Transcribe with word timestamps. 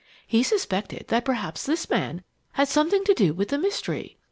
He 0.25 0.41
suspected 0.41 1.09
that 1.09 1.23
perhaps 1.25 1.63
this 1.67 1.87
man 1.87 2.23
had 2.53 2.67
something 2.67 3.03
to 3.03 3.13
do 3.13 3.35
with 3.35 3.49
the 3.49 3.59
mystery. 3.59 4.17